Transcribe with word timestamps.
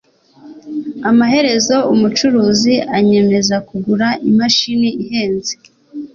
amaherezo 1.09 1.75
umucuruzi 1.93 2.73
anyemeza 2.97 3.55
kugura 3.67 4.07
imashini 4.29 4.89
ihenze 5.03 5.53